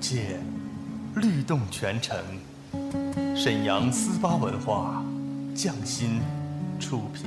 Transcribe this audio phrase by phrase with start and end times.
[0.00, 0.40] 借，
[1.16, 2.16] 律动全城。
[3.36, 5.04] 沈阳思巴文化，
[5.54, 6.20] 匠心
[6.78, 7.26] 出品。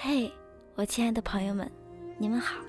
[0.00, 0.30] 嘿，
[0.76, 1.68] 我亲爱的朋友们，
[2.18, 2.60] 你们好！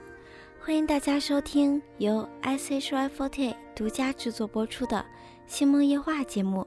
[0.59, 4.97] 欢迎大家收听由 S H Y Forte 独家制作播出的
[5.45, 6.65] 《星梦夜话》节目，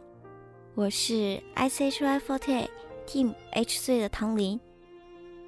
[0.77, 2.69] 我是 S H Y Forte
[3.09, 4.59] Team H 岁的唐林。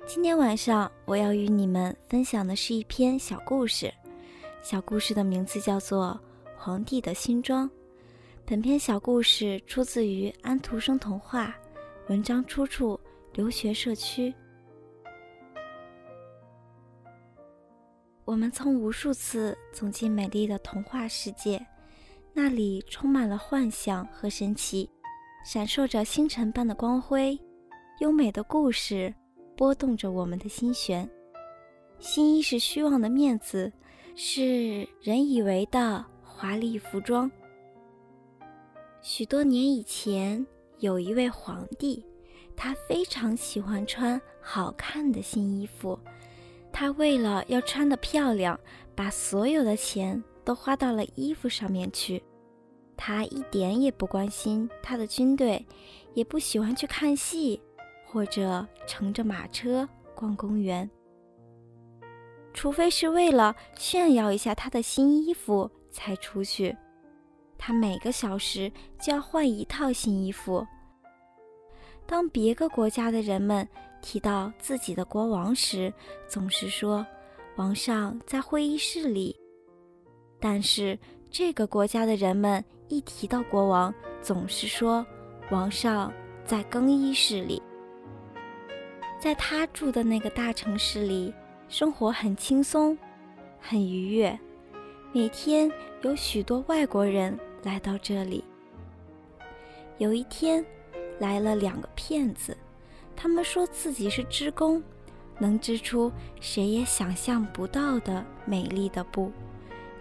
[0.04, 3.94] 今天晚上我要与你们分享的是一篇小故事，
[4.64, 6.20] 小故事的名字叫做
[6.58, 7.70] 《皇帝的新装》。
[8.44, 11.54] 本篇小故事出自于安徒生童话，
[12.08, 12.98] 文章出处
[13.32, 14.34] 留学社区。
[18.24, 21.64] 我们曾无数次走进美丽的童话世界，
[22.32, 24.88] 那里充满了幻想和神奇，
[25.44, 27.38] 闪烁着星辰般的光辉，
[27.98, 29.14] 优美的故事
[29.54, 31.08] 拨动着我们的心弦。
[31.98, 33.70] 新衣是虚妄的面子，
[34.16, 37.30] 是人以为的华丽服装。
[39.02, 40.44] 许多年以前，
[40.78, 42.02] 有一位皇帝，
[42.56, 45.98] 他非常喜欢穿好看的新衣服。
[46.76, 48.58] 他为了要穿得漂亮，
[48.96, 52.20] 把所有的钱都花到了衣服上面去。
[52.96, 55.64] 他一点也不关心他的军队，
[56.14, 57.62] 也不喜欢去看戏，
[58.04, 60.90] 或者乘着马车逛公园。
[62.52, 66.76] 除非是为了炫耀一下他的新衣服才出去。
[67.56, 68.70] 他每个小时
[69.00, 70.66] 就要换一套新衣服。
[72.04, 73.66] 当别个国家的人们。
[74.04, 75.90] 提到自己的国王时，
[76.28, 77.04] 总是说
[77.56, 79.34] 王上在会议室里；
[80.38, 80.96] 但是
[81.30, 85.04] 这个国家的人们一提到国王，总是说
[85.50, 86.12] 王上
[86.44, 87.62] 在更衣室里。
[89.18, 91.32] 在他住的那个大城市里，
[91.70, 92.96] 生活很轻松，
[93.58, 94.38] 很愉悦，
[95.14, 95.72] 每天
[96.02, 98.44] 有许多外国人来到这里。
[99.96, 100.62] 有一天，
[101.18, 102.54] 来了两个骗子。
[103.16, 104.82] 他们说自己是织工，
[105.38, 109.32] 能织出谁也想象不到的美丽的布。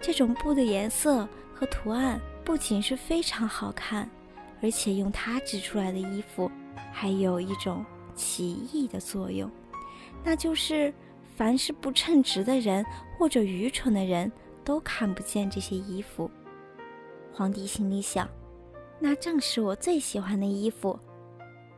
[0.00, 4.08] 这种布的颜色和图案不仅是非常好看，
[4.62, 6.50] 而且用它织出来的衣服
[6.92, 7.84] 还有一种
[8.14, 9.50] 奇异的作用，
[10.22, 10.92] 那就是
[11.36, 12.84] 凡是不称职的人
[13.18, 14.30] 或者愚蠢的人
[14.62, 16.30] 都看不见这些衣服。
[17.32, 18.28] 皇帝心里想：
[19.00, 20.98] 那正是我最喜欢的衣服。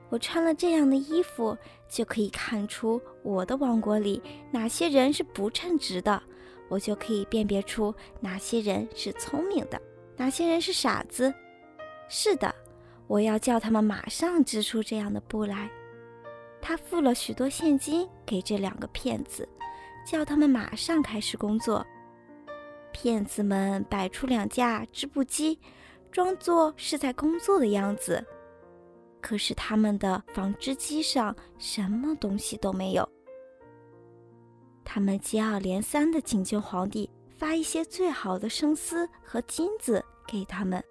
[0.08, 1.56] 我穿了这样的衣服，
[1.88, 6.22] 就可以看出我的王国里哪些人是不称职的，
[6.68, 9.80] 我就可以辨别出哪些人是聪明的，
[10.16, 11.32] 哪些人是傻子。
[12.08, 12.54] 是的，
[13.08, 15.68] 我要叫他们马上织出这样的布来。
[16.60, 19.48] 他付了许多现金给这两个骗子，
[20.06, 21.84] 叫他们马上开始工作。
[22.92, 25.58] 骗子们摆出两架织布机，
[26.10, 28.24] 装作是在工作的样子。
[29.20, 33.08] 可是他们的纺织机上什么东西都没有。
[34.84, 40.82] 他们接二连三地请求皇帝发一些最好的生丝和金子给他们。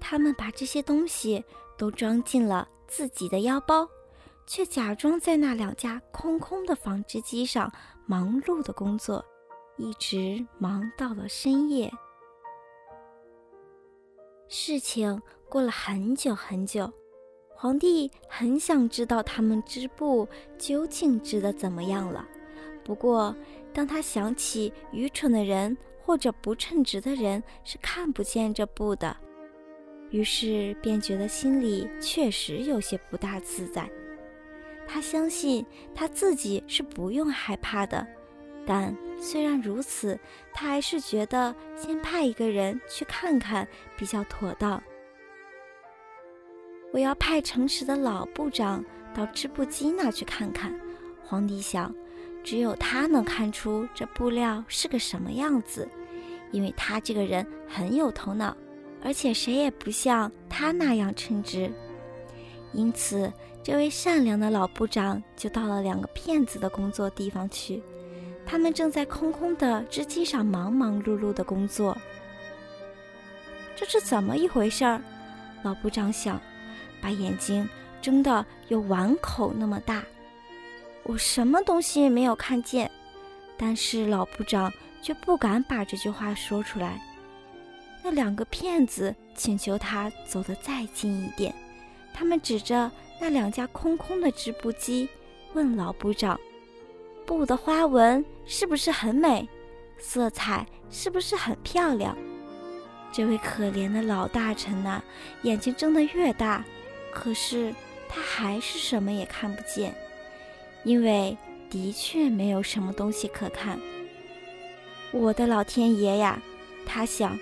[0.00, 1.44] 他们把这些东西
[1.76, 3.86] 都装进了自己的腰包，
[4.46, 7.70] 却假装在那两架空空的纺织机上
[8.06, 9.24] 忙碌的工作，
[9.76, 11.92] 一直忙到了深夜。
[14.48, 16.90] 事情过了很久很久，
[17.62, 20.26] 皇帝很想知道他们织布
[20.56, 22.26] 究竟织得怎么样了。
[22.82, 23.36] 不过，
[23.74, 29.14] 当他想起愚蠢的人或者不称职的人是看不见这布的，
[30.08, 33.86] 于是便觉得心里确实有些不大自在。
[34.88, 35.62] 他相信
[35.94, 38.06] 他自己是不用害怕的，
[38.64, 40.18] 但虽然如此，
[40.54, 43.68] 他还是觉得先派一个人去看看
[43.98, 44.82] 比较妥当。
[46.92, 48.84] 我要派诚实的老部长
[49.14, 50.74] 到织布机那去看看。
[51.24, 51.94] 皇帝想。
[52.42, 55.86] 只有他能看出这布料是个什么样子，
[56.52, 58.56] 因为他这个人很有头脑，
[59.04, 61.70] 而且谁也不像他那样称职。
[62.72, 63.30] 因此，
[63.62, 67.82] 这位善良的老部长就到了两个骗子的工作地方去。
[68.46, 71.94] 他们正在空空的织机上忙忙碌碌的工作。
[73.76, 75.02] 这是怎么一回事儿？
[75.62, 76.40] 老部长想，
[77.00, 77.68] 把眼睛
[78.00, 80.02] 睁得有碗口那么大。
[81.02, 82.90] 我什么东西也没有看见，
[83.56, 87.00] 但是老部长却不敢把这句话说出来。
[88.02, 91.54] 那两个骗子请求他走得再近一点，
[92.14, 95.08] 他们指着那两架空空的织布机，
[95.52, 96.38] 问老部长
[97.26, 99.48] ：“布的花纹是不是很美？
[99.98, 102.16] 色彩是不是很漂亮？”
[103.12, 105.02] 这位可怜的老大臣呐，
[105.42, 106.64] 眼睛睁得越大，
[107.12, 107.74] 可是
[108.08, 109.94] 他还是什么也看不见。
[110.82, 111.36] 因为
[111.68, 113.78] 的确没有什么东西可看。
[115.12, 116.40] 我的老天爷呀！
[116.86, 117.38] 他想，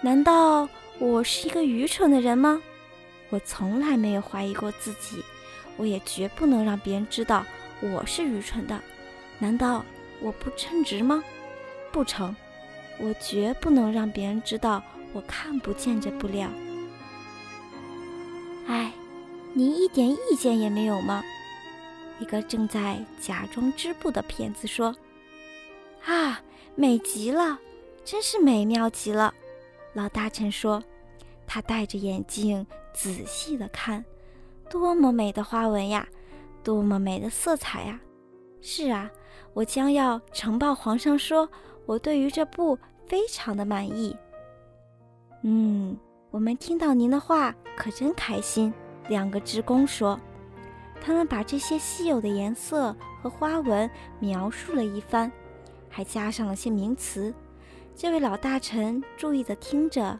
[0.00, 2.60] 难道我是一个愚蠢的人吗？
[3.30, 5.22] 我从来没有怀疑过自己，
[5.78, 7.44] 我也绝不能让别人知道
[7.80, 8.78] 我是愚蠢的。
[9.38, 9.84] 难道
[10.20, 11.24] 我不称职吗？
[11.90, 12.36] 不成，
[12.98, 14.82] 我绝不能让别人知道
[15.12, 16.48] 我看不见这布料。
[19.54, 21.22] 您一点意见也没有吗？
[22.18, 24.94] 一个正在假装织布的骗子说
[26.06, 26.40] ：“啊，
[26.74, 27.58] 美极了，
[28.02, 29.34] 真是美妙极了。”
[29.92, 30.82] 老大臣说
[31.46, 34.02] ：“他戴着眼镜仔细的看，
[34.70, 36.08] 多么美的花纹呀，
[36.64, 38.00] 多么美的色彩呀！
[38.62, 39.10] 是啊，
[39.52, 41.46] 我将要呈报皇上，说
[41.84, 44.16] 我对于这布非常的满意。”
[45.44, 45.98] 嗯，
[46.30, 48.72] 我们听到您的话可真开心。
[49.12, 50.18] 两个职工说。
[51.04, 55.30] 他们把这些稀有的颜色和花纹描述了一番，
[55.90, 57.34] 还加上了些名词。
[57.96, 60.16] 这位老大臣注意地听着，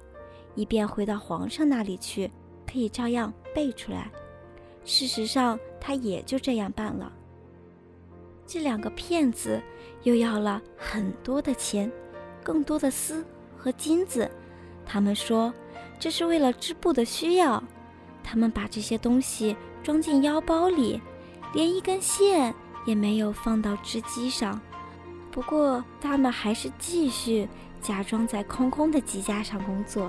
[0.56, 2.28] 以便回到皇上那里去，
[2.66, 4.10] 可以照样背出来。
[4.84, 7.12] 事实上，他也就这样办了。
[8.44, 9.62] 这两个骗子
[10.02, 11.88] 又要了很多的钱，
[12.42, 13.24] 更多的丝
[13.56, 14.28] 和金子。
[14.84, 15.54] 他们说，
[16.00, 17.62] 这是为了织布的需要。
[18.32, 19.54] 他们把这些东西。
[19.82, 21.00] 装进腰包里，
[21.52, 22.54] 连一根线
[22.86, 24.60] 也没有放到织机上。
[25.32, 27.48] 不过，他们还是继续
[27.80, 30.08] 假装在空空的机架上工作。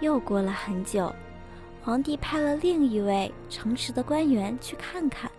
[0.00, 1.10] 又过了很久，
[1.82, 5.30] 皇帝派了另一位诚实的官员去看看，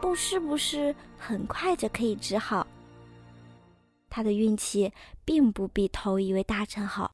[0.00, 2.66] 布是不是很快就可以织好。
[4.08, 4.90] 他的运气
[5.26, 7.12] 并不比头一位大臣好，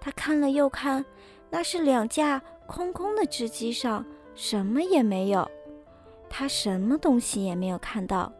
[0.00, 1.04] 他看了又看，
[1.50, 2.40] 那是两架。
[2.66, 5.50] 空空的织机上什么也没有，
[6.28, 8.32] 他什么东西也没有看到。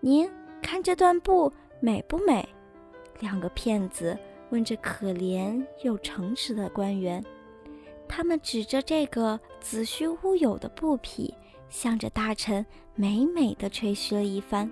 [0.00, 0.28] 您
[0.60, 2.44] 看这段布美不美？
[3.20, 4.18] 两个骗子
[4.50, 7.24] 问这可怜又诚实的官员。
[8.08, 11.32] 他们指着这个子虚乌有的布匹，
[11.68, 14.68] 向着大臣美美的吹嘘了一番，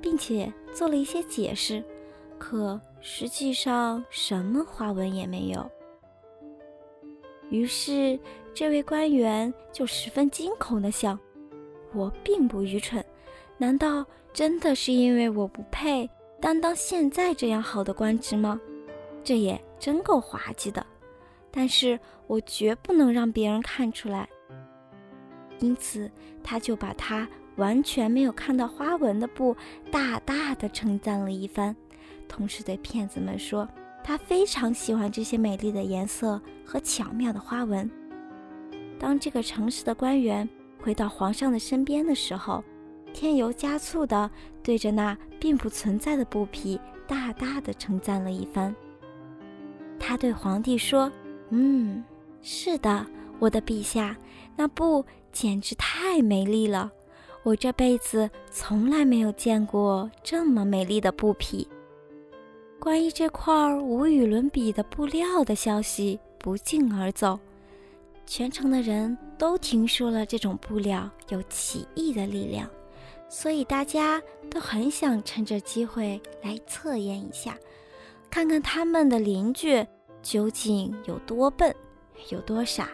[0.00, 1.84] 并且做了一些解释。
[2.38, 5.70] 可实际上什么花纹也没有。
[7.50, 8.18] 于是，
[8.52, 11.18] 这位官员就十分惊恐地想
[11.94, 13.04] ：“我并不愚蠢，
[13.56, 16.08] 难道真的是因为我不配
[16.40, 18.60] 担当现在这样好的官职吗？
[19.22, 20.84] 这也真够滑稽的。
[21.50, 24.28] 但是我绝不能让别人看出来。
[25.60, 26.10] 因此，
[26.42, 27.26] 他就把他
[27.56, 29.56] 完全没有看到花纹的布
[29.90, 31.74] 大大的称赞了一番，
[32.28, 33.68] 同时对骗子们说。”
[34.04, 37.90] 他非常喜欢这些美丽的颜色和巧妙的花纹。
[39.00, 40.48] 当这个诚实的官员
[40.80, 42.62] 回到皇上的身边的时候，
[43.12, 44.30] 添油加醋的
[44.62, 48.72] 对着那并不存在的布匹大大的称赞了一番。
[49.98, 51.10] 他对皇帝说
[51.50, 52.04] ：“嗯，
[52.42, 53.04] 是的，
[53.40, 54.16] 我的陛下，
[54.54, 56.92] 那布简直太美丽了，
[57.42, 61.66] 我这辈子从来没有见过这么美丽的布匹。”
[62.86, 67.36] 关于这块无与伦比的布料的消息不胫而走，
[68.26, 72.70] 全城的人都听说了这种布料有奇异的力量，
[73.28, 77.58] 所以大家都很想趁着机会来测验一下，
[78.30, 79.84] 看看他们的邻居
[80.22, 81.74] 究竟有多笨，
[82.28, 82.88] 有多傻。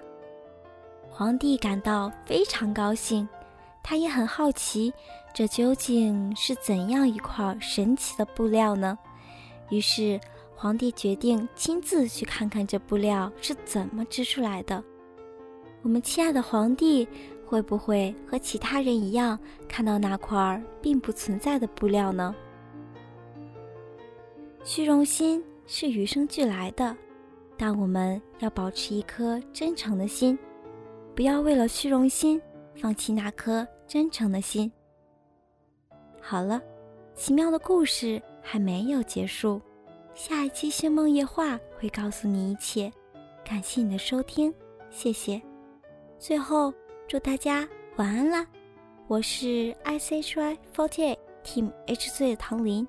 [1.11, 3.29] 皇帝感到非常高兴，
[3.83, 4.91] 他也很好奇，
[5.35, 8.99] 这究竟是怎样一块神奇的布料呢？
[9.73, 10.21] 于是，
[10.55, 14.85] 皇帝决定亲自去看看这布料是怎么织出来的。
[15.81, 17.09] 我们亲爱的皇帝
[17.47, 22.35] 会不会和其他人一样，看到那块并不存在的布料呢？
[24.63, 26.95] 虚荣心是与生俱来的，
[27.57, 30.39] 但我们要保持一颗真诚的心，
[31.15, 32.39] 不要为了虚荣心
[32.77, 34.71] 放弃那颗真诚的心。
[36.21, 36.61] 好了，
[37.15, 38.23] 奇妙的故事。
[38.43, 39.61] 还没有结束，
[40.15, 42.93] 下一期《星梦夜话》会告诉你一切。
[43.45, 44.53] 感谢你的收听，
[44.91, 45.41] 谢谢。
[46.19, 46.73] 最后，
[47.09, 48.47] 祝大家晚安啦！
[49.09, 52.87] 我是 I C H Y Forty Eight Team H Z 的唐林。